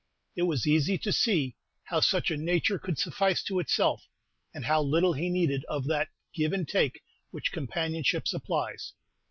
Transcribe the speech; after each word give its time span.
It 0.35 0.47
was 0.49 0.65
easy 0.65 0.97
to 0.97 1.11
see 1.11 1.55
how 1.83 1.99
such 1.99 2.31
a 2.31 2.35
nature 2.35 2.79
could 2.79 2.97
suffice 2.97 3.43
to 3.43 3.59
itself, 3.59 4.07
and 4.51 4.65
how 4.65 4.81
little 4.81 5.13
he 5.13 5.29
needed 5.29 5.63
of 5.65 5.85
that 5.89 6.09
give 6.33 6.53
and 6.53 6.67
take 6.67 7.03
which 7.29 7.51
companionship 7.51 8.27
supplies. 8.27 8.93